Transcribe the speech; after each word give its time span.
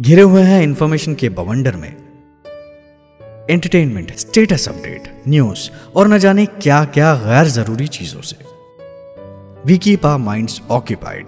घिरे 0.00 0.22
हुए 0.22 0.42
हैं 0.42 0.62
इंफॉर्मेशन 0.62 1.14
के 1.14 1.28
बवंडर 1.28 1.76
में। 1.76 1.96
एंटरटेनमेंट 3.50 4.16
स्टेटस 4.16 4.68
अपडेट 4.68 5.22
न्यूज़ 5.28 5.70
और 5.96 6.08
न 6.08 6.18
जाने 6.18 6.46
क्या 6.46 6.84
क्या 6.84 7.14
गैर 7.14 7.44
ज़रूरी 7.46 7.86
चीज़ों 7.86 8.20
से। 8.20 8.36
We 9.66 9.78
keep 9.78 10.06
our 10.06 10.18
minds 10.18 10.62
occupied 10.70 11.26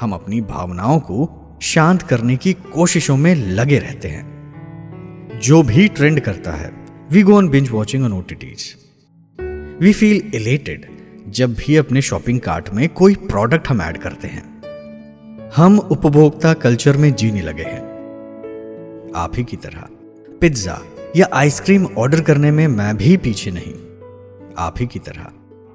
हम 0.00 0.12
अपनी 0.12 0.40
भावनाओं 0.40 1.00
को 1.00 1.30
शांत 1.62 2.02
करने 2.02 2.36
की 2.36 2.52
कोशिशों 2.52 3.16
में 3.16 3.34
लगे 3.34 3.78
रहते 3.78 4.08
हैं। 4.08 4.38
जो 5.42 5.62
भी 5.62 5.88
ट्रेंड 5.88 6.20
करता 6.20 6.52
है 6.52 6.86
we 7.10 7.22
go 7.22 7.36
on 7.36 7.48
binge 7.48 7.70
watching 7.70 8.04
on 8.04 8.12
OTTs 8.12 8.76
we 9.80 9.92
feel 9.92 10.30
elated 10.34 10.97
जब 11.30 11.54
भी 11.54 11.76
अपने 11.76 12.02
शॉपिंग 12.02 12.40
कार्ट 12.40 12.68
में 12.74 12.88
कोई 12.88 13.14
प्रोडक्ट 13.14 13.68
हम 13.68 13.82
ऐड 13.82 13.98
करते 13.98 14.28
हैं, 14.28 14.42
हम 15.56 15.78
उपभोक्ता 15.78 16.52
कल्चर 16.54 16.96
में 16.96 17.12
जीने 17.14 17.42
लगे 17.42 17.62
हैं। 17.62 17.82
आप 19.16 19.32
ही 19.36 19.44
की 19.44 19.56
तरह 19.56 19.88
पिज्जा 20.40 20.78
या 21.16 21.28
आइसक्रीम 21.34 21.86
ऑर्डर 21.98 22.20
करने 22.20 22.50
में 22.50 22.66
मैं 22.68 22.96
भी 22.96 23.16
पीछे 23.16 23.50
नहीं। 23.50 23.74
आप 24.58 24.80
ही 24.80 24.86
की 24.86 24.98
तरह, 24.98 25.26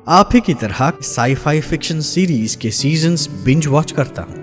आप 0.08 0.30
ही 0.34 0.42
की 0.42 0.54
तरह 0.54 0.92
साईफाई 1.02 1.62
फिक्शन 1.62 2.00
सीरीज़ 2.02 2.58
के 2.58 2.72
सीजन्स 2.72 3.28
बिंज 3.46 3.68
वॉच 3.68 3.92
करता 3.92 4.22
हूँ। 4.22 4.42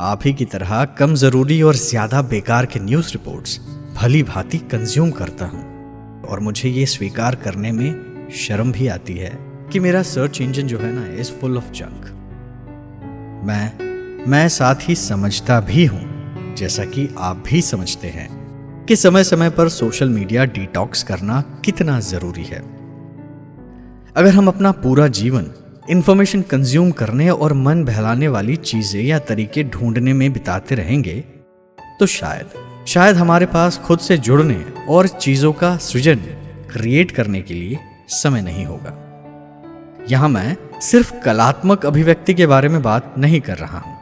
आप 0.00 0.20
ही 0.24 0.32
की 0.32 0.44
तरह 0.44 0.84
कम 0.98 1.14
ज़रूरी 1.14 1.60
और 1.62 1.74
ज़्यादा 1.76 2.22
बेकार 2.22 2.66
के 2.66 2.80
न्यूज़ 2.80 3.12
रिपोर्ट्स 3.12 3.58
भली 3.96 4.22
भांति 4.22 4.58
कंज्यूम 4.72 5.10
करता 5.10 5.46
हूँ। 5.46 5.72
और 6.24 6.40
मुझे 6.40 6.68
ये 6.68 6.86
स्वीकार 6.86 7.34
करने 7.34 7.72
में 7.72 8.30
शर्म 8.36 8.72
भी 8.72 8.88
आती 8.88 9.16
है 9.16 9.32
कि 9.72 9.80
मेरा 9.80 10.02
सर्च 10.02 10.40
इंजन 10.40 10.66
जो 10.66 10.78
है 10.78 10.92
ना 10.92 11.06
इज़ 11.20 11.30
फुल 11.32 11.56
ऑफ़ 11.56 11.70
जंक 11.72 12.10
मैं 13.46 14.26
मैं 14.28 14.48
साथ 14.48 14.88
ही 14.88 14.94
समझता 14.94 15.60
भी 15.60 15.84
हूँ, 15.84 16.54
जैसा 16.56 16.84
कि 16.84 17.08
आप 17.18 17.42
भी 17.46 17.60
समझते 17.62 18.08
हैं, 18.08 18.28
कि 18.86 18.96
समय 18.96 19.24
समय 19.24 19.50
पर 19.50 19.68
सोशल 19.68 20.08
मीडिया 20.08 20.44
डिटॉक्स 20.44 21.02
करना 21.02 21.40
कितना 21.64 21.98
ज़रूरी 22.00 22.44
है। 22.44 22.60
अगर 24.16 24.34
हम 24.34 24.48
अपना 24.48 24.72
पूरा 24.72 25.08
जीवन 25.08 25.50
इंफॉर्मेशन 25.90 26.42
कंज्यूम 26.42 26.90
करने 26.90 27.28
और 27.30 27.52
मन 27.52 27.84
बहलाने 27.84 28.28
वाली 28.28 28.56
चीज़ें 28.56 29.02
या 29.02 29.18
तरीके 29.18 29.64
ढूँढने 29.64 30.12
में 30.12 30.32
बिताते 30.32 30.74
रहेंगे 30.74 31.24
तो 32.00 32.06
शायद 32.06 32.84
शायद 32.88 33.16
हमारे 33.16 33.46
पास 33.46 33.78
खुद 33.78 33.98
से 33.98 34.16
जुड़ने 34.18 34.64
और 34.88 35.08
चीज़ों 35.08 35.52
का 35.52 35.76
सृजन 35.76 36.16
क्रिएट 36.72 37.10
करने 37.10 37.40
के 37.42 37.54
लिए 37.54 37.78
समय 38.08 38.42
नहीं 38.42 38.64
होगा। 38.66 39.00
यहाँ 40.10 40.28
मैं 40.28 40.80
सिर्फ़ 40.80 41.14
कलात्मक 41.20 41.86
अभिव्यक्ति 41.86 42.34
के 42.34 42.46
बारे 42.46 42.68
में 42.68 42.82
बात 42.82 43.14
नहीं 43.18 43.40
कर 43.40 43.58
रहा 43.58 43.78
हूँ। 43.78 43.98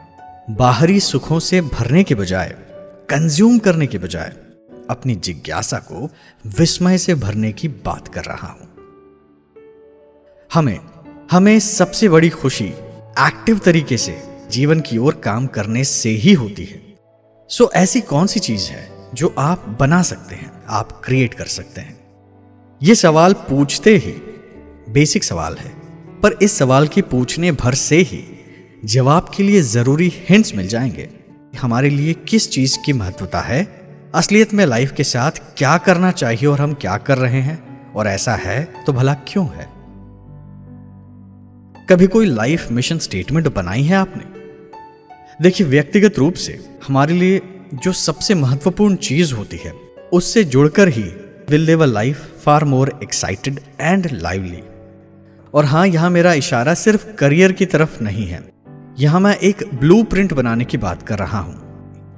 बाहरी 0.55 0.99
सुखों 0.99 1.39
से 1.39 1.61
भरने 1.61 2.03
के 2.03 2.15
बजाय 2.15 2.55
कंज्यूम 3.09 3.59
करने 3.59 3.87
के 3.87 3.97
बजाय, 3.97 4.33
अपनी 4.89 5.15
जिज्ञासा 5.15 5.77
को 5.77 6.09
विस्मय 6.45 6.97
से 6.97 7.15
भरने 7.15 7.51
की 7.51 7.67
बात 7.67 8.07
कर 8.07 8.23
रहा 8.23 8.47
हूँ। 8.47 8.67
हमें 10.53 10.79
हमें 11.31 11.59
सबसे 11.59 12.09
बड़ी 12.09 12.29
खुशी 12.29 12.67
एक्टिव 13.19 13.59
तरीके 13.59 13.97
से 13.97 14.23
जीवन 14.51 14.79
की 14.79 14.97
ओर 14.97 15.13
काम 15.13 15.47
करने 15.47 15.83
से 15.83 16.09
ही 16.09 16.33
होती 16.33 16.65
है। 16.65 16.95
सो 17.49 17.71
ऐसी 17.75 18.01
कौन 18.01 18.27
सी 18.27 18.39
चीज़ 18.39 18.69
है 18.69 19.09
जो 19.13 19.35
आप 19.37 19.77
बना 19.79 20.01
सकते 20.01 20.35
हैं, 20.35 20.51
आप 20.69 21.01
क्रिएट 21.05 21.33
कर 21.33 21.45
सकते 21.45 21.81
हैं? 21.81 21.99
ये 22.83 22.95
सवाल 22.95 23.33
पूछते 23.33 23.97
ही 23.97 24.11
बेसिक 24.89 25.23
सवाल 25.23 25.57
है 25.57 25.82
पर 26.23 26.31
इस 26.41 26.51
सवाल 26.51 26.87
के 26.87 27.01
पूछने 27.01 27.51
भर 27.51 27.73
से 27.73 27.97
ही 27.97 28.23
जवाब 28.85 29.31
के 29.37 29.43
लिए 29.43 29.61
ज़रूरी 29.61 30.13
हिंट्स 30.29 30.55
मिल 30.55 30.67
जाएँगे 30.67 31.09
हमारे 31.61 31.89
लिए 31.89 32.13
किस 32.13 32.49
चीज़ 32.51 32.77
की 32.85 32.93
महत्वता 32.93 33.41
है, 33.41 33.63
असलियत 34.15 34.53
में 34.53 34.65
लाइफ 34.65 34.91
के 34.91 35.03
साथ 35.03 35.31
क्या 35.57 35.77
करना 35.77 36.11
चाहिए 36.11 36.45
और 36.45 36.61
हम 36.61 36.73
क्या 36.73 36.97
कर 36.97 37.17
रहे 37.17 37.41
हैं, 37.41 37.91
और 37.93 38.07
ऐसा 38.07 38.35
है 38.35 38.73
तो 38.85 38.93
भला 38.93 39.13
क्यों 39.13 39.45
है? 39.45 39.65
कभी 41.89 42.07
कोई 42.07 42.25
लाइफ 42.25 42.71
मिशन 42.71 42.97
स्टेटमेंट 42.97 43.53
बनाई 43.55 43.83
है 43.83 43.95
आपने? 43.95 44.23
देखिए, 45.41 45.67
व्यक्तिगत 45.67 46.19
रूप 46.19 46.33
से 46.33 46.59
हमारे 46.87 47.13
लिए 47.13 47.41
जो 47.73 47.91
सबसे 47.91 48.35
महत्वपूर्ण 48.35 48.95
चीज़ 48.95 49.33
होती 49.33 49.57
है, 49.57 49.73
उससे 50.13 50.43
जुड़कर 50.43 50.87
ही 50.87 51.03
will 51.49 51.61
live 51.61 51.83
a 51.83 51.85
life 51.85 52.39
far 52.43 52.65
more 52.65 52.99
excited 53.03 53.59
and 53.81 54.09
lively 54.11 54.63
और 55.53 55.65
हाँ 55.65 55.87
यहाँ 55.87 56.09
मेरा 56.09 56.33
इशारा 56.33 56.73
सिर्फ़ 56.73 57.15
करियर 57.15 57.51
की 57.51 57.65
तरफ़ 57.65 58.03
नहीं 58.03 58.27
है। 58.27 58.49
यहाँ 58.99 59.19
मैं 59.19 59.35
एक 59.35 59.63
ब्लू 59.73 60.03
बनाने 60.13 60.65
की 60.65 60.77
बात 60.77 61.03
कर 61.03 61.19
रहा 61.19 61.39
हूँ 61.39 61.63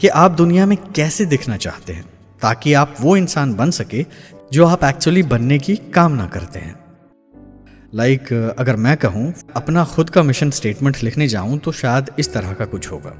कि 0.01 0.07
आप 0.07 0.31
दुनिया 0.31 0.65
में 0.65 0.77
कैसे 0.77 1.25
दिखना 1.25 1.57
चाहते 1.57 1.93
हैं 1.93 2.05
ताकि 2.41 2.73
आप 2.73 2.95
वो 3.01 3.17
इंसान 3.17 3.53
बन 3.53 3.71
सके 3.71 4.05
जो 4.53 4.65
आप 4.65 4.83
एक्चुअली 4.83 5.23
बनने 5.23 5.59
की 5.59 5.75
कामना 5.75 6.25
करते 6.27 6.59
हैं। 6.59 6.75
लाइक 7.93 8.21
like, 8.21 8.59
अगर 8.59 8.75
मैं 8.75 8.97
कहूँ 8.97 9.33
अपना 9.55 9.85
खुद 9.85 10.09
का 10.09 10.23
मिशन 10.23 10.49
स्टेटमेंट 10.49 10.97
लिखने 11.03 11.27
जाऊँ 11.27 11.57
तो 11.57 11.71
शायद 11.71 12.05
इस 12.19 12.33
तरह 12.33 12.53
का 12.53 12.65
कुछ 12.65 12.91
होगा। 12.91 13.11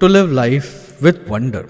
To 0.00 0.06
live 0.06 0.32
life 0.32 0.96
with 1.02 1.12
wonder 1.28 1.64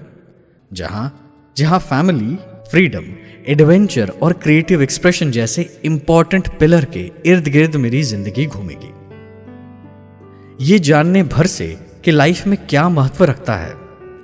जहाँ 0.73 1.29
जहाँ 1.57 1.79
फैमिली 1.79 2.39
फ्रीडम 2.73 3.03
एडवेंचर 3.47 4.09
और 4.23 4.33
क्रिएटिव 4.33 4.81
एक्सप्रेशन 4.81 5.31
जैसे 5.31 5.65
इंपॉर्टेंट 5.85 6.47
पिलर 6.59 6.85
के 6.85 7.01
इर्द 7.25 7.47
गिर्द 7.47 7.75
मेरी 7.75 8.01
ज़िंदगी 8.03 8.45
घूमेगी। 8.45 8.89
ये 10.65 10.79
जानने 10.79 11.23
भर 11.23 11.47
से 11.47 11.67
कि 12.05 12.11
लाइफ 12.11 12.47
में 12.47 12.57
क्या 12.67 12.87
महत्व 12.89 13.23
रखता 13.23 13.55
है। 13.55 13.73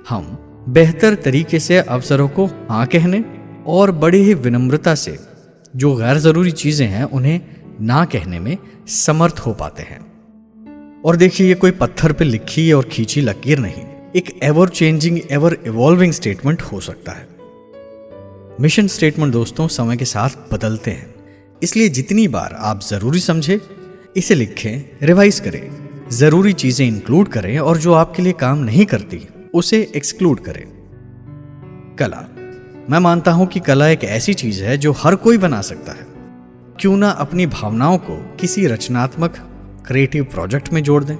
हम 0.08 0.26
बेहतर 0.68 1.14
तरीके 1.14 1.58
से 1.58 1.78
अवसरों 1.78 2.28
को 2.28 2.46
हाँ 2.70 2.86
कहने 2.86 3.24
और 3.66 3.92
बड़ी 3.92 4.22
ही 4.24 4.34
विनम्रता 4.34 4.94
से 4.94 5.18
जो 5.74 5.94
गैर 5.96 6.18
ज़रूरी 6.18 6.50
चीज़ें 6.52 6.86
हैं, 6.86 7.04
उन्हें 7.04 7.40
ना 7.80 8.04
कहने 8.04 8.40
में 8.40 8.56
समर्थ 8.88 9.38
हो 9.38 9.52
पाते 9.54 9.82
हैं। 9.82 11.02
और 11.04 11.16
देखिए, 11.16 11.48
ये 11.48 11.54
कोई 11.54 11.70
पत्थर 11.70 12.12
पे 12.12 12.24
लिखी 12.24 12.72
और 12.72 12.88
खींची 12.92 13.20
लकीर 13.20 13.58
नहीं। 13.58 13.84
एक 14.16 14.38
ever 14.42 14.68
changing 14.68 15.20
ever 15.30 15.58
evolving 15.66 16.12
statement 16.12 16.62
हो 16.62 16.80
सकता 16.80 17.12
है। 17.12 17.39
मिशन 18.60 18.86
स्टेटमेंट 18.86 19.32
दोस्तों 19.32 19.68
समय 19.68 19.96
के 19.96 20.04
साथ 20.04 20.28
बदलते 20.52 20.90
हैं। 20.90 21.14
इसलिए 21.62 21.88
जितनी 21.88 22.28
बार 22.28 22.56
आप 22.58 22.80
ज़रूरी 22.80 23.20
समझे, 23.20 23.60
इसे 24.16 24.34
लिखें, 24.34 25.06
रिवाइज 25.06 25.40
करें, 25.40 25.70
ज़रूरी 26.10 26.52
चीज़ें 26.52 26.86
इंक्लूड 26.86 27.28
करें 27.28 27.58
और 27.58 27.78
जो 27.78 27.92
आपके 27.92 28.22
लिए 28.22 28.32
काम 28.32 28.58
नहीं 28.58 28.86
करती, 28.86 29.28
उसे 29.54 29.92
एक्सक्लूड 29.96 30.40
करें। 30.40 30.64
कला। 31.98 32.28
मैं 32.90 32.98
मानता 32.98 33.32
हूँ 33.32 33.46
कि 33.46 33.60
कला 33.60 33.88
एक 33.88 34.04
ऐसी 34.04 34.34
चीज़ 34.34 34.62
है 34.62 34.76
जो 34.76 34.92
हर 34.92 35.14
कोई 35.14 35.38
बना 35.38 35.60
सकता 35.60 35.92
है। 35.92 36.06
क्यों 36.80 36.96
ना 36.96 37.10
अपनी 37.10 37.46
भावनाओं 37.46 37.98
को 37.98 38.36
किसी 38.40 38.66
रचनात्मक 38.66 39.36
क्रिएटिव 39.86 40.24
प्रोजेक्ट 40.24 40.72
में 40.72 40.82
जोड़ 40.82 41.04
दें। 41.04 41.16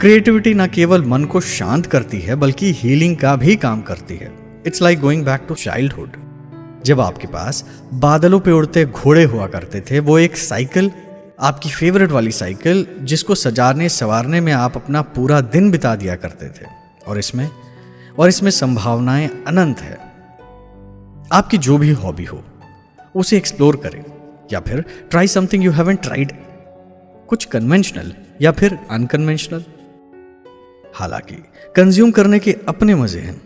क्रिएटिविटी 0.00 0.54
न 0.54 0.66
केवल 0.66 1.04
मन 1.04 1.24
को 1.24 1.40
शांत 1.40 1.86
करती 1.86 2.20
है, 2.20 2.34
बल्कि 2.34 2.72
हीलिंग 2.72 3.16
का 3.16 3.36
भी 3.36 3.56
काम 3.56 3.82
करती 3.82 4.14
है। 4.14 4.45
It's 4.66 4.82
like 4.82 5.00
going 5.00 5.24
back 5.24 5.40
to 5.48 5.54
childhood 5.54 6.16
जब 6.84 7.00
आपके 7.00 7.26
पास 7.26 7.82
बादलों 7.94 8.40
पे 8.40 8.50
उड़ते 8.50 8.84
घोड़े 8.84 9.24
हुआ 9.24 9.46
करते 9.46 9.80
थे, 9.80 9.98
वो 9.98 10.18
एक 10.18 10.36
साइकिल 10.36 10.90
आपकी 11.40 11.70
फेवरेट 11.70 12.10
वाली 12.10 12.30
साइकिल 12.30 12.86
जिसको 13.00 13.34
सजाने, 13.34 13.88
संवारने 13.88 14.40
में 14.40 14.52
आप 14.52 14.76
अपना 14.76 15.02
पूरा 15.02 15.40
दिन 15.40 15.70
बिता 15.70 15.96
दिया 15.96 16.16
करते 16.16 16.48
थे। 16.48 16.66
और 17.06 17.18
इसमें 17.18 17.50
और 18.18 18.28
इसमें 18.28 18.50
संभावनाएँ 18.50 19.28
अनंत 19.46 19.80
है। 19.80 19.98
आपकी 21.32 21.58
जो 21.58 21.78
भी 21.78 21.92
हॉबी 21.92 22.24
हो, 22.24 22.44
उसे 23.16 23.36
एक्सप्लोर 23.36 23.76
करें, 23.76 24.04
या 24.52 24.60
फिर 24.60 24.84
try 25.10 25.26
something 25.26 25.64
you 25.64 25.72
haven't 25.72 25.96
tried 25.96 26.32
कुछ 27.28 27.44
कन्वेंशनल 27.44 28.12
या 28.42 28.52
फिर 28.52 28.78
अनकन्वेंशनल 28.90 29.64
हालाँकि 30.94 31.34
कंज्यूम 31.76 32.10
करने 32.10 32.38
के 32.38 32.56
अपने 32.68 32.94
मज़े 32.94 33.20
हैं। 33.20 33.45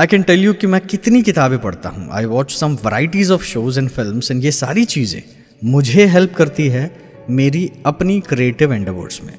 आई 0.00 0.06
कैन 0.06 0.22
टेल 0.22 0.44
यू 0.44 0.52
कि 0.52 0.66
मैं 0.66 0.80
कितनी 0.80 1.20
किताबें 1.22 1.58
पढ़ता 1.60 1.88
हूँ। 1.88 2.08
I 2.12 2.24
watch 2.24 2.52
some 2.52 2.76
varieties 2.84 3.30
of 3.30 3.42
shows 3.44 3.78
and 3.80 3.88
film 3.88 4.20
and 4.30 4.44
ये 4.44 4.50
सारी 4.50 4.84
चीज़ें 4.84 5.22
मुझे 5.62 6.04
हेल्प 6.06 6.34
करती 6.34 6.68
है 6.68 6.84
मेरी 7.30 7.70
अपनी 7.86 8.18
क्रिएटिव 8.20 8.72
एंडवर्ड्स 8.72 9.22
में। 9.22 9.32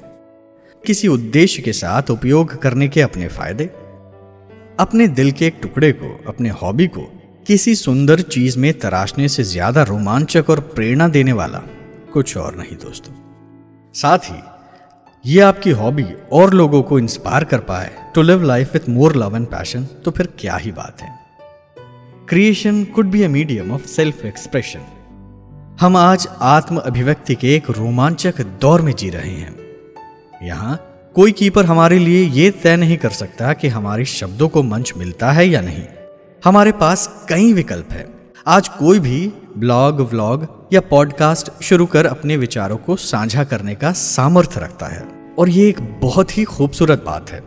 किसी 0.84 1.08
उद्देश्य 1.08 1.62
के 1.62 1.72
साथ 1.72 2.10
उपयोग 2.10 2.56
करने 2.62 2.88
के 2.88 3.00
अपने 3.00 3.28
फ़ायदे, 3.28 3.64
अपने 4.80 5.08
दिल 5.08 5.32
के 5.32 5.46
एक 5.46 5.58
टुकड़े 5.62 5.92
को, 5.92 6.14
अपने 6.28 6.50
हॉबी 6.52 6.86
को 6.86 7.10
किसी 7.46 7.74
सुंदर 7.74 8.20
चीज़ 8.20 8.58
में 8.58 8.72
तराशने 8.78 9.28
से 9.28 9.44
ज़्यादा 9.44 9.82
रोमांचक 9.82 10.50
और 10.50 10.60
प्रेरणा 10.76 11.08
देने 11.08 11.32
वाला 11.32 11.62
कुछ 12.12 12.36
और 12.36 12.56
नहीं 12.56 12.76
दोस्तों। 12.76 13.14
साथ 13.94 14.30
ही 14.30 14.40
ये 15.24 15.40
आपकी 15.40 15.70
हॉबी 15.70 16.04
और 16.32 16.54
लोगों 16.54 16.82
को 16.82 16.98
इंस्पायर 16.98 17.44
कर 17.44 17.58
पाए। 17.58 17.90
To 18.14 18.22
live 18.22 18.42
life 18.42 18.72
with 18.72 18.88
more 18.88 19.16
love 19.16 19.36
and 19.36 19.46
passion 19.46 19.84
तो 19.84 20.10
फिर 20.10 20.28
क्या 20.38 20.56
ही 20.56 20.72
बात 20.72 21.02
है। 21.02 21.18
Creation 22.28 22.84
could 22.84 23.06
be 23.06 23.22
a 23.22 23.28
medium 23.28 23.70
of 23.72 23.86
self 23.86 24.24
expression 24.24 24.80
हम 25.80 25.96
आज 25.96 26.28
आत्म 26.40 26.76
अभिव्यक्ति 26.76 27.34
के 27.34 27.54
एक 27.54 27.70
रोमांचक 27.70 28.40
दौर 28.40 28.82
में 28.82 28.94
जी 28.94 29.10
रहे 29.10 29.30
हैं। 29.30 29.54
यहाँ, 30.42 30.76
कोई 31.14 31.32
कीपर 31.32 31.64
हमारे 31.64 31.98
लिए 31.98 32.24
यह 32.24 32.50
तय 32.62 32.76
नहीं 32.76 32.96
कर 32.96 33.10
सकता 33.10 33.52
कि 33.52 33.68
हमारे 33.68 34.04
शब्दों 34.04 34.48
को 34.48 34.62
मंच 34.62 34.92
मिलता 34.96 35.32
है 35.32 35.48
या 35.48 35.60
नहीं। 35.60 35.84
हमारे 36.44 36.72
पास 36.72 37.26
कई 37.28 37.52
विकल्प 37.52 37.92
है। 37.92 38.06
आज 38.46 38.68
कोई 38.68 39.00
भी 39.00 39.32
ब्लॉग 39.56 40.00
व्लॉग 40.00 40.61
या 40.72 40.80
पॉडकास्ट 40.80 41.62
शुरू 41.62 41.86
कर 41.86 42.06
अपने 42.06 42.36
विचारों 42.36 42.76
को 42.76 42.96
साझा 42.96 43.44
करने 43.44 43.74
का 43.74 43.92
सामर्थ्य 43.92 44.60
रखता 44.60 44.86
है। 44.86 45.02
और 45.38 45.48
ये 45.48 45.68
एक 45.68 45.80
बहुत 46.00 46.38
ही 46.38 46.44
खूबसूरत 46.44 47.02
बात 47.06 47.30
है। 47.30 47.40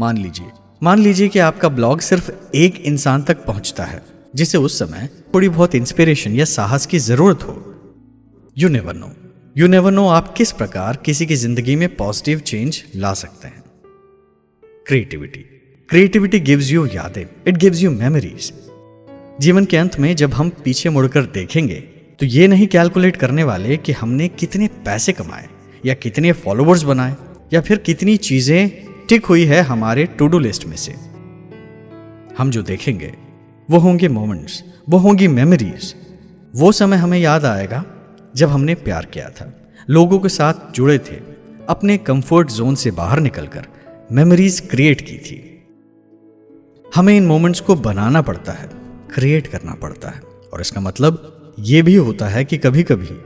मान 0.00 0.18
लीजिए 0.18 0.46
मान 0.82 0.98
लीजिए 0.98 1.28
कि 1.28 1.38
आपका 1.38 1.68
ब्लॉग 1.68 2.00
सिर्फ़ 2.00 2.30
एक 2.54 2.76
इंसान 2.76 3.22
तक 3.22 3.44
पहुँचता 3.44 3.84
है, 3.84 4.02
जिसे 4.34 4.58
उस 4.58 4.78
समय 4.78 5.08
थोड़ी 5.34 5.48
बहुत 5.48 5.74
इंस्पिरेशन 5.74 6.32
या 6.32 6.44
साहस 6.44 6.86
की 6.86 6.98
ज़रूरत 6.98 7.42
हो। 7.42 7.54
You 8.58 8.68
never 8.68 8.94
know 8.94 9.12
you 9.56 9.66
never 9.66 9.90
know 9.90 10.08
आप 10.08 10.34
किस 10.34 10.52
प्रकार 10.52 10.96
किसी 10.96 11.26
की 11.26 11.36
ज़िंदगी 11.36 11.76
में 11.76 11.96
पॉजिटिव 11.96 12.38
चेंज 12.38 12.82
ला 12.96 13.14
सकते 13.14 13.48
हैं। 13.48 13.62
क्रिएटिविटी 14.86 15.40
क्रिएटिविटी 15.88 16.40
गिव्स 16.40 16.70
यू 16.70 16.86
यादें। 16.86 17.24
इट 17.46 17.56
गिव्स 17.56 17.82
यू 17.82 17.90
मेमोरीज 17.90 18.52
जीवन 19.40 19.64
के 19.64 19.76
अंत 19.76 19.98
में 19.98 20.14
जब 20.16 20.34
हम 20.34 20.50
पीछे 20.64 20.90
मुड़कर 20.90 21.22
देखेंगे 21.24 21.74
तो 22.20 22.26
ये 22.26 22.46
नहीं 22.48 22.66
कैलकुलेट 22.66 23.16
करने 23.16 23.44
वाले 23.44 23.76
कि 23.76 23.92
हमने 23.92 24.28
कितने 24.28 24.66
पैसे 24.84 25.12
कमाए, 25.12 25.48
या 25.86 25.94
कितने 25.94 26.32
फॉलोअर्स 26.32 26.82
बनाए, 26.82 27.14
या 27.52 27.60
फिर 27.60 27.78
कितनी 27.78 28.16
चीज़ें 28.16 28.70
टिक 29.08 29.26
हुई 29.26 29.44
है 29.44 29.60
हमारे 29.62 30.04
टू 30.18 30.26
डू 30.26 30.38
लिस्ट 30.38 30.66
में 30.66 30.76
से। 30.76 30.92
हम 32.38 32.50
जो 32.50 32.62
देखेंगे, 32.62 33.12
वो 33.68 33.78
होंगे 33.78 34.08
मोमेंट्स 34.08 34.62
वो 34.88 34.98
होंगी 34.98 35.28
मेमोरीज 35.28 35.94
वो 36.54 36.70
समय 36.72 36.96
हमें 36.96 37.18
याद 37.18 37.44
आएगा 37.44 37.84
जब 38.36 38.48
हमने 38.48 38.74
प्यार 38.74 39.06
किया 39.06 39.28
था, 39.30 39.52
लोगों 39.90 40.18
के 40.18 40.28
साथ 40.28 40.72
जुड़े 40.74 40.98
थे, 41.00 41.16
अपने 41.68 41.96
कंफर्ट 41.98 42.50
जोन 42.50 42.74
से 42.74 42.90
बाहर 42.90 43.20
निकलकर 43.20 43.66
मेमोरीज 44.12 44.60
क्रिएट 44.60 45.00
की 45.00 45.18
थी। 45.18 45.40
हमें 46.86 47.16
इन 47.16 47.26
मोमेंट्स 47.26 47.60
को 47.60 47.74
बनाना 47.74 48.22
पड़ता 48.22 48.52
है। 48.52 48.83
क्रिएट 49.14 49.46
करना 49.46 49.74
पड़ता 49.74 50.08
है। 50.08 50.20
और 50.52 50.60
इसका 50.60 50.80
मतलब 50.80 51.54
ये 51.58 51.82
भी 51.82 51.94
होता 51.94 52.28
है 52.28 52.44
कि 52.44 52.58
कभी 52.58 52.82
कभी 52.82 53.16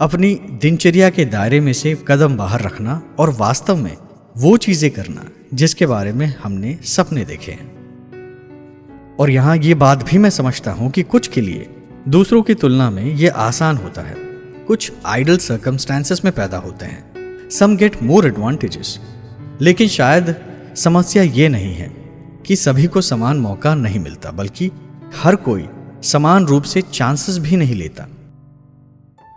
अपनी 0.00 0.34
दिनचर्या 0.62 1.10
के 1.10 1.24
दायरे 1.24 1.60
में 1.60 1.72
से 1.72 1.94
कदम 2.08 2.36
बाहर 2.36 2.62
रखना 2.62 3.02
और 3.18 3.30
वास्तव 3.30 3.76
में 3.76 3.96
वो 4.36 4.56
चीज़ें 4.56 4.90
करना 4.90 5.24
जिसके 5.54 5.86
बारे 5.86 6.12
में 6.12 6.26
हमने 6.42 6.78
सपने 6.84 7.24
देखे 7.24 7.52
हैं। 7.52 9.16
और 9.20 9.30
यहाँ 9.30 9.56
ये 9.56 9.74
बात 9.74 10.02
भी 10.02 10.18
मैं 10.18 10.30
समझता 10.30 10.72
हूँ 10.72 10.90
कि 10.90 11.02
कुछ 11.02 11.28
के 11.28 11.40
लिए 11.40 11.68
दूसरों 12.08 12.42
की 12.42 12.54
तुलना 12.54 12.90
में 12.90 13.04
यह 13.04 13.34
आसान 13.34 13.76
होता 13.76 14.02
है। 14.02 14.14
कुछ 14.66 14.92
आइडल 15.06 15.36
सर्कमस्टांसेस 15.36 16.24
में 16.24 16.32
पैदा 16.34 16.58
होते 16.58 16.86
हैं। 16.86 17.48
सम 17.50 17.76
गेट 17.76 18.02
मोर 18.02 18.26
एडवांटेजेस 18.26 18.98
लेकिन 19.60 19.88
शायद 19.88 20.34
समस्या 20.76 21.22
ये 21.22 21.48
नहीं 21.48 21.74
है 21.74 21.88
कि 22.46 22.56
सभी 22.56 22.86
को 22.86 23.00
समान 23.00 23.36
मौका 23.36 23.74
नहीं 23.74 23.98
मिलता, 23.98 24.30
बल्कि 24.30 24.70
हर 25.16 25.36
कोई 25.36 25.68
समान 26.02 26.46
रूप 26.46 26.62
से 26.62 26.82
चांसेस 26.82 27.38
भी 27.38 27.56
नहीं 27.56 27.74
लेता। 27.74 28.06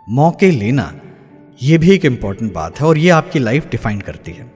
मौके 0.08 0.50
लेना 0.50 0.92
यह 1.62 1.78
भी 1.78 1.90
एक 1.90 2.04
इंपॉर्टेंट 2.04 2.52
बात 2.52 2.80
है 2.80 2.86
और 2.86 2.98
यह 2.98 3.16
आपकी 3.16 3.38
लाइफ 3.38 3.68
डिफाइन 3.70 4.00
करती 4.00 4.32
है। 4.32 4.52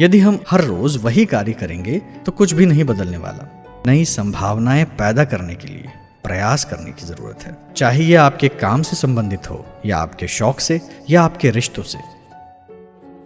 यदि 0.00 0.18
हम 0.18 0.38
हर 0.50 0.64
रोज 0.64 0.96
वही 0.96 1.24
कार्य 1.24 1.52
करेंगे 1.52 1.98
तो 2.26 2.32
कुछ 2.32 2.52
भी 2.52 2.66
नहीं 2.66 2.84
बदलने 2.84 3.16
वाला। 3.16 3.64
नई 3.86 4.04
संभावनाएँ 4.04 4.84
पैदा 4.84 5.24
करने 5.24 5.54
के 5.54 5.68
लिए 5.68 5.88
प्रयास 6.24 6.64
करने 6.64 6.92
की 6.92 7.06
ज़रूरत 7.06 7.42
है। 7.42 7.56
चाहे 7.76 8.04
यह 8.04 8.22
आपके 8.22 8.48
काम 8.48 8.82
से 8.82 8.96
संबंधित 8.96 9.50
हो, 9.50 9.66
या 9.86 9.98
आपके 9.98 10.28
शौक 10.28 10.60
से, 10.60 10.80
या 11.10 11.22
आपके 11.22 11.50
रिश्तों 11.50 11.82
से। 11.82 11.98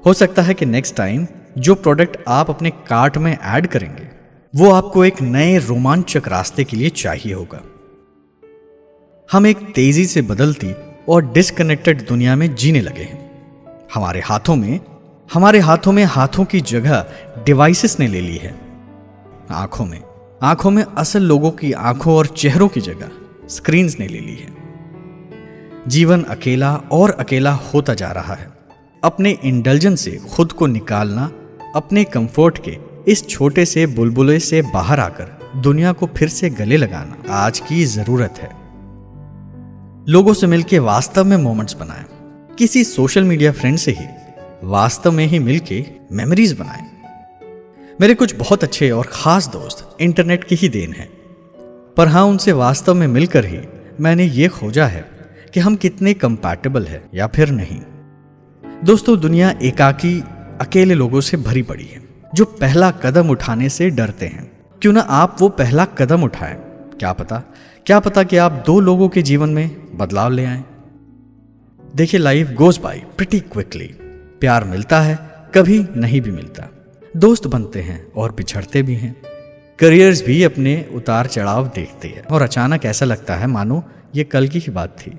हो 0.07 0.13
सकता 0.13 0.43
है 0.43 0.55
कि 0.55 0.67
नेक्स्ट 0.67 0.97
टाइम 0.97 1.27
जो 1.59 1.75
प्रोडक्ट 1.75 2.17
आप 2.29 2.51
अपने 2.51 2.71
कार्ट 2.71 3.19
में 3.19 3.37
ऐड 3.39 3.67
करेंगे 3.67 4.14
वो 4.57 4.71
आपको 4.71 5.05
एक 5.05 5.23
नए 5.23 5.59
रोमांचक 5.59 6.29
रास्ते 6.29 6.65
के 6.65 6.77
लिए 6.77 6.89
चाहिए 6.89 7.35
होगा। 7.35 7.63
हम 9.33 9.47
एक 9.47 9.57
तेज़ी 9.75 10.07
से 10.07 10.23
बदलती 10.23 10.75
और 11.09 11.33
डिसकनेक्टेड 11.33 12.09
दुनिया 12.09 12.37
में 12.37 12.55
जीने 12.55 12.81
लगे 12.81 13.03
हैं। 13.03 13.31
हमारे 13.95 14.21
हाथों 14.21 14.57
में, 14.57 14.81
हमारे 15.33 15.59
हाथों 15.59 15.93
में 15.93 16.05
हाथों 16.05 16.45
की 16.45 16.61
जगह 16.61 17.07
डिवाइसेस 17.47 18.01
ने 18.01 18.07
ले 18.07 18.21
ली 18.21 18.37
है। 18.37 18.61
आँखों 19.51 19.87
में 19.87 20.03
आँखों 20.43 20.71
में 20.71 20.85
असल 20.85 21.23
लोगों 21.23 21.51
की 21.51 21.73
आँखों 21.73 22.15
और 22.15 22.27
चेहरों 22.27 22.69
की 22.69 22.81
जगह 22.81 23.11
स्क्रीन 23.49 23.93
ने 24.01 24.09
ले 24.09 24.21
ली 24.21 24.37
है। 24.37 24.55
जीवन 25.89 26.23
अकेला 26.23 26.77
और 26.77 27.11
अकेला 27.11 27.53
होता 27.53 27.95
जा 27.95 28.11
रहा 28.11 28.35
है। 28.35 28.53
अपने 29.05 29.39
इंटेलिजेंस 29.45 30.01
से 30.01 30.11
खुद 30.11 30.53
को 30.53 30.67
निकालना, 30.67 31.31
अपने 31.77 32.05
कंफर्ट 32.05 32.59
के 32.65 32.79
इस 33.09 33.29
छोटे 33.29 33.65
से 33.65 33.87
बुलबुले 33.87 34.39
से 34.41 34.63
बाहर 34.63 35.01
आकर 35.01 35.53
दुनिया 35.57 35.93
को 35.93 36.07
फिर 36.07 36.29
से 36.29 36.51
गले 36.51 36.77
लगाना 36.77 37.35
आज 37.35 37.61
की 37.61 37.85
ज़रूरत 37.85 38.35
है। 38.39 38.51
लोगों 40.09 40.35
से 40.35 40.47
मिलकर 40.47 40.79
वास्तव 40.79 41.25
में 41.25 41.37
मोमेंट्स 41.37 41.75
बनाएँ। 41.75 42.05
किसी 42.59 42.85
सोशल 42.85 43.25
मीडिया 43.25 43.53
फ्रेंड 43.53 43.79
से 43.79 43.91
ही 43.91 44.07
वास्तव 44.65 45.13
में 45.13 45.27
ही 45.27 45.39
मिलके 45.39 45.87
मेमोरीज 46.13 46.53
बनाएँ। 46.53 46.91
मेरे 48.01 48.15
कुछ 48.15 48.35
बहुत 48.35 48.65
अच्छे 48.65 48.91
और 48.91 49.09
खास 49.13 49.49
दोस्त 49.49 49.97
इंटरनेट 50.01 50.45
की 50.45 50.55
ही 50.55 50.69
देन 50.69 50.93
है। 50.93 51.09
पर 51.97 52.09
हाँ 52.09 52.25
उनसे 52.25 52.53
वास्तव 52.53 52.95
में 52.95 53.07
मिलकर 53.07 53.45
ही 53.45 53.59
मैंने 54.01 54.25
ये 54.25 54.49
खोजा 54.49 54.87
है 54.87 55.11
कि 55.55 55.61
हम 55.61 55.77
कितने 55.77 56.15
कंपैटिबल 56.15 56.87
है 56.87 57.05
या 57.15 57.27
फिर 57.27 57.51
नहीं। 57.51 57.81
दोस्तों, 58.85 59.21
दुनिया 59.21 59.55
एकाकी 59.63 60.21
अकेले 60.61 60.95
लोगों 60.95 61.21
से 61.21 61.37
भरी 61.37 61.63
पड़ी 61.63 61.85
है। 61.85 62.04
जो 62.35 62.45
पहला 62.45 62.91
कदम 62.91 63.31
उठाने 63.31 63.69
से 63.69 63.91
डरते 63.91 64.27
हैं। 64.27 64.53
क्यों 64.83 64.93
ना 64.93 65.01
आप 65.01 65.37
वो 65.41 65.49
पहला 65.49 65.85
कदम 65.85 66.23
उठाएँ? 66.23 66.55
क्या 66.99 67.13
पता? 67.13 67.43
क्या 67.87 68.01
पता 68.01 68.23
कि 68.23 68.37
आप 68.37 68.63
दो 68.67 68.81
लोगों 68.81 69.09
के 69.09 69.23
जीवन 69.23 69.49
में 69.49 69.97
बदलाव 69.99 70.33
ले 70.33 70.45
आए? 70.45 70.65
देखिए 71.97 72.21
life 72.21 72.51
goes 72.51 72.79
by 72.79 72.99
pretty 72.99 73.41
quickly 73.41 73.91
प्यार 74.41 74.65
मिलता 74.65 75.01
है, 75.01 75.19
कभी 75.55 75.87
नहीं 75.97 76.21
भी 76.21 76.31
मिलता। 76.31 76.71
दोस्त 77.17 77.47
बनते 77.47 77.81
हैं 77.81 78.13
और 78.13 78.33
पिछड़ते 78.33 78.83
भी 78.83 78.95
हैं। 78.95 79.17
करियर्स 79.79 80.27
भी 80.27 80.43
अपने 80.43 80.87
उतार 80.95 81.27
चढ़ाव 81.27 81.67
देखते 81.75 82.09
हैं। 82.09 82.25
और 82.25 82.43
अचानक 82.43 82.85
ऐसा 82.85 83.07
लगता 83.07 83.35
है, 83.35 83.47
मानो 83.47 83.85
ये 84.15 84.25
कल 84.25 84.49
की 84.49 84.59
ही 84.59 84.73
बात 84.73 84.97
थी। 85.01 85.19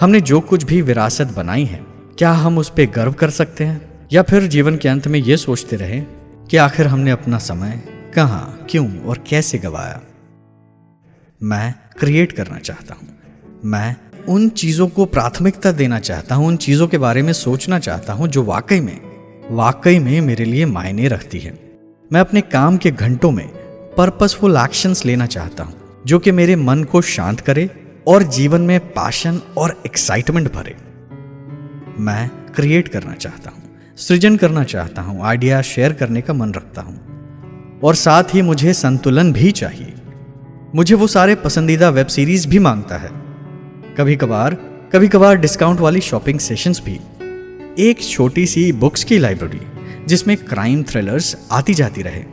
हमने 0.00 0.20
जो 0.20 0.40
कुछ 0.40 0.64
भी 0.64 0.82
विरासत 0.82 1.26
बनाई 1.36 1.64
है, 1.64 1.84
क्या 2.18 2.32
हम 2.32 2.58
उस 2.58 2.68
पर 2.68 2.86
गर्व 2.86 3.12
कर 3.12 3.30
सकते 3.30 3.64
हैं? 3.64 4.08
या 4.12 4.22
फिर 4.22 4.42
जीवन 4.42 4.76
के 4.76 4.88
अंत 4.88 5.08
में 5.08 5.20
ये 5.20 5.36
सोचते 5.36 5.76
रहे 5.76 6.19
कि 6.50 6.56
आखिर 6.56 6.86
हमने 6.86 7.10
अपना 7.10 7.38
समय 7.38 7.82
कहाँ, 8.14 8.66
क्यों 8.70 9.00
और 9.00 9.24
कैसे 9.28 9.58
गवाया? 9.58 10.00
मैं 11.42 11.74
क्रिएट 11.98 12.32
करना 12.32 12.58
चाहता 12.58 12.94
हूँ। 12.94 13.08
मैं 13.64 13.96
उन 14.28 14.48
चीज़ों 14.48 14.88
को 14.88 15.04
प्राथमिकता 15.04 15.72
देना 15.72 15.98
चाहता 15.98 16.34
हूँ, 16.34 16.46
उन 16.46 16.56
चीज़ों 16.56 16.88
के 16.88 16.98
बारे 16.98 17.22
में 17.22 17.32
सोचना 17.32 17.78
चाहता 17.78 18.12
हूँ 18.12 18.28
जो 18.28 18.42
वाकई 18.42 18.80
में 18.80 19.00
वाकई 19.50 19.98
में 19.98 20.20
मेरे 20.20 20.44
लिए 20.44 20.66
मायने 20.66 21.08
रखती 21.08 21.38
है। 21.38 21.58
मैं 22.12 22.20
अपने 22.20 22.40
काम 22.40 22.76
के 22.76 22.90
घंटों 22.90 23.30
में 23.30 23.48
पर्पसफुल 23.98 24.56
एक्शंस 24.56 25.04
लेना 25.06 25.26
चाहता 25.26 25.64
हूँ, 25.64 26.02
जो 26.06 26.18
कि 26.18 26.32
मेरे 26.32 26.56
मन 26.56 26.84
को 26.84 27.02
शांत 27.02 27.40
करे 27.40 27.70
और 28.06 28.22
जीवन 28.22 28.60
में 28.60 28.80
पैशन 28.80 29.40
और 29.58 29.82
एक्साइटमेंट 29.86 30.52
भरे। 30.52 30.76
मैं 31.98 32.30
क्रिएट 32.54 32.88
करना 32.88 33.14
चाहता 33.14 33.50
हूँ। 33.50 33.59
सृजन 33.96 34.36
करना 34.36 34.64
चाहता 34.64 35.02
हूँ, 35.02 35.22
आइडिया 35.22 35.62
शेयर 35.62 35.92
करने 35.92 36.20
का 36.20 36.32
मन 36.32 36.52
रखता 36.52 36.82
हूँ। 36.82 37.10
और 37.80 37.94
साथ 37.94 38.24
ही 38.34 38.42
मुझे 38.42 38.72
संतुलन 38.72 39.32
भी 39.32 39.52
चाहिए। 39.52 39.94
मुझे 40.74 40.94
वो 40.94 41.06
सारे 41.06 41.34
पसंदीदा 41.34 41.88
वेब 41.88 42.06
सीरीज़ 42.06 42.48
भी 42.48 42.58
माँगता 42.58 42.96
है। 42.96 43.10
कभी 43.96 44.16
कभार 44.16 44.54
कभी 44.92 45.08
कभार 45.08 45.36
डिस्काउंट 45.36 45.80
वाली 45.80 46.00
शॉपिंग 46.00 46.38
सेशंस 46.38 46.82
भी। 46.84 47.00
एक 47.78 48.02
छोटी 48.02 48.46
सी 48.46 48.72
बुक्स 48.72 49.04
की 49.04 49.18
लाइब्रेरी, 49.18 49.60
जिसमें 50.06 50.36
क्राइम 50.36 50.82
थ्रिलर्स 50.82 51.36
आती 51.52 51.74
जाती 51.74 52.02
रहे। 52.02 52.24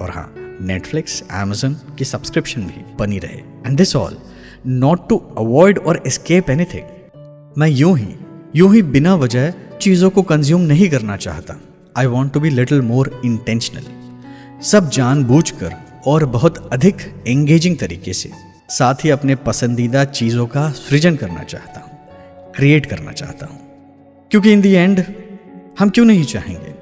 और 0.00 0.10
हाँ 0.10 0.34
नेटफ्लिक्स 0.62 1.24
एमेजन 1.32 1.76
की 1.98 2.04
सब्सक्रिप्शन 2.04 2.60
भी 2.60 2.84
बनी 2.98 3.18
रहे। 3.18 3.38
And 3.66 3.76
this 3.76 3.96
all 3.96 4.18
not 4.66 5.08
to 5.08 5.16
avoid 5.38 5.78
और 5.78 6.02
एस्केप 6.06 6.50
एनीथिंग 6.50 6.84
मैं 7.58 7.68
यूँ 7.68 7.98
ही 7.98 8.14
यूँ 8.56 8.74
ही 8.74 8.82
बिना 8.82 9.14
वजह 9.14 9.50
चीज़ों 9.80 10.10
को 10.10 10.22
कंज्यूम 10.22 10.60
नहीं 10.60 10.88
करना 10.90 11.16
चाहता। 11.16 11.54
I 11.96 12.06
want 12.06 12.32
to 12.32 12.40
be 12.40 12.50
little 12.50 12.80
more 12.82 13.20
intentional 13.24 14.62
सब 14.62 14.88
जानबूझकर 14.90 15.74
और 16.06 16.24
बहुत 16.26 16.68
अधिक 16.72 16.96
एंगेजिंग 17.28 17.76
तरीके 17.78 18.12
से, 18.12 18.30
साथ 18.68 19.04
ही 19.04 19.10
अपने 19.10 19.34
पसंदीदा 19.36 20.04
चीज़ों 20.04 20.46
का 20.46 20.68
सृजन 20.70 21.16
करना 21.16 21.42
चाहता 21.42 21.80
हूँ 21.80 22.52
क्रिएट 22.52 22.86
करना 22.86 23.12
चाहता 23.12 23.46
हूँ। 23.46 23.60
क्योंकि 24.30 24.52
इन 24.52 24.60
दी 24.60 24.72
एंड 24.72 25.04
हम 25.78 25.90
क्यों 25.90 26.04
नहीं 26.04 26.24
चाहेंगे? 26.24 26.74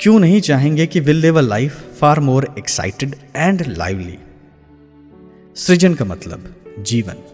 क्यों 0.00 0.18
नहीं 0.20 0.40
चाहेंगे 0.40 0.86
कि 0.86 1.00
will 1.00 1.16
live 1.16 1.38
a 1.38 1.40
life 1.40 1.80
far 2.00 2.20
more 2.20 2.54
excited 2.58 3.14
and 3.36 3.64
lively 3.68 4.18
सृजन 5.56 5.94
का 5.94 6.04
मतलब 6.04 6.54
जीवन। 6.78 7.24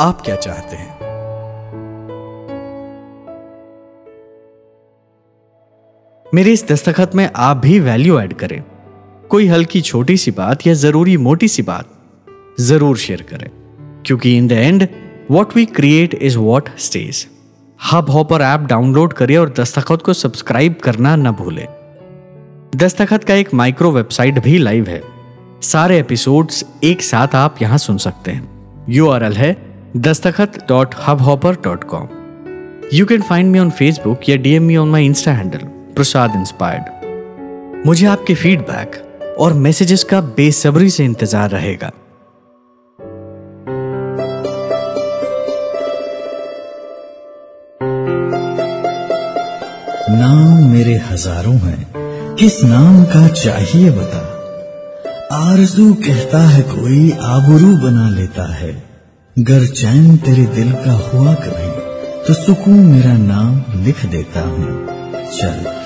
आप 0.00 0.22
क्या 0.24 0.36
चाहते 0.36 0.76
हैं? 0.76 1.05
मेरे 6.36 6.52
इस 6.52 6.64
दस्तखत 6.68 7.14
में 7.14 7.28
आप 7.36 7.56
भी 7.56 7.78
वैल्यू 7.80 8.18
ऐड 8.20 8.32
करें। 8.32 8.62
कोई 9.28 9.46
हल्की 9.46 9.80
छोटी 9.80 10.16
सी 10.16 10.30
बात 10.30 10.66
या 10.66 10.72
ज़रूरी 10.74 11.16
मोटी 11.16 11.48
सी 11.48 11.62
बात 11.62 11.88
ज़रूर 12.60 12.96
शेयर 12.96 13.22
करें। 13.22 13.48
क्योंकि 14.06 14.36
in 14.36 14.48
the 14.48 14.52
end 14.52 14.86
what 15.30 15.54
we 15.56 15.64
create 15.66 16.14
is 16.14 16.36
what 16.38 16.68
stage 16.78 17.26
Hubhopper 18.10 18.42
app 18.42 18.60
download 18.60 19.12
करें 19.12 19.36
और 19.36 19.52
दस्तखत 19.58 20.02
को 20.02 20.12
सब्सक्राइब 20.12 20.74
करना 20.74 21.14
न 21.16 21.30
भूलें। 21.30 21.66
दस्तखत 22.76 23.24
का 23.24 23.34
एक 23.34 23.54
माइक्रो 23.54 23.90
वेबसाइट 23.90 24.38
भी 24.38 24.58
लाइव 24.58 24.88
है। 24.88 25.02
सारे 25.62 25.98
एपिसोड्स 25.98 26.64
एक 26.84 27.02
साथ 27.02 27.34
आप 27.34 27.62
यहाँ 27.62 27.78
सुन 27.78 27.98
सकते 27.98 28.30
हैं। 28.30 28.84
यूआरएल 28.88 29.36
है 29.36 29.56
दस्तखत 29.96 30.58
dot 30.68 30.94
Hubhopper 31.20 31.56
dot 31.64 31.84
com 31.84 32.08
you 32.94 33.06
can 33.06 33.22
find 33.22 33.50
me 33.52 33.58
on 33.58 33.70
Facebook 33.70 34.28
या 34.28 34.36
DM 34.36 34.62
me 34.62 34.76
on 34.76 34.88
my 34.88 35.06
insta 35.06 35.32
handle 35.32 35.75
Prasad 35.96 36.34
inspired 36.36 37.84
मुझे 37.86 38.06
आपके 38.06 38.34
फीडबैक 38.34 39.36
और 39.40 39.52
मैसेजेस 39.66 40.02
का 40.04 40.20
बेसब्री 40.36 40.90
से 40.90 41.04
इंतज़ार 41.04 41.50
रहेगा। 41.50 41.90
नाम 50.10 50.70
मेरे 50.72 50.96
हज़ारों 51.04 51.54
हैं। 51.56 52.34
किस 52.36 52.62
नाम 52.64 53.02
का 53.04 53.26
चाहिए 53.28 53.90
बता? 53.90 54.22
आरज़ू 55.34 55.92
कहता 56.02 56.42
है 56.48 56.62
कोई 56.64 57.10
आबरू 57.28 57.76
बना 57.78 58.08
लेता 58.10 58.46
है। 58.54 58.72
गर 59.36 59.66
चैन 59.74 60.16
तेरे 60.16 60.46
दिल 60.54 60.72
का 60.84 60.98
हुआ 61.04 61.34
कभी 61.36 61.70
तो 62.26 62.34
सुकून 62.34 62.84
मेरा 62.86 63.16
नाम 63.16 63.82
लिख 63.84 64.04
देता 64.06 64.40
हूँ। 64.42 64.70
चल 65.28 65.85